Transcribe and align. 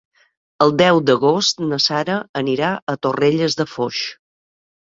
El 0.65 0.71
deu 0.81 1.01
d'agost 1.09 1.61
na 1.67 1.79
Sara 1.87 2.15
anirà 2.43 2.73
a 2.95 2.99
Torrelles 3.07 3.59
de 3.61 3.71
Foix. 3.75 4.01